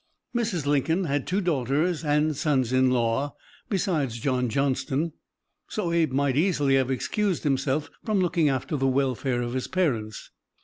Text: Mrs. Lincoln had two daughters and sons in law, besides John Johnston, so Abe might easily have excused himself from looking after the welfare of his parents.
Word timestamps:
Mrs. 0.35 0.65
Lincoln 0.65 1.03
had 1.03 1.27
two 1.27 1.41
daughters 1.41 2.03
and 2.03 2.35
sons 2.35 2.73
in 2.73 2.89
law, 2.89 3.35
besides 3.69 4.17
John 4.19 4.49
Johnston, 4.49 5.13
so 5.67 5.91
Abe 5.93 6.11
might 6.11 6.35
easily 6.35 6.73
have 6.73 6.89
excused 6.89 7.43
himself 7.43 7.91
from 8.03 8.19
looking 8.19 8.49
after 8.49 8.75
the 8.75 8.87
welfare 8.87 9.43
of 9.43 9.53
his 9.53 9.67
parents. 9.67 10.31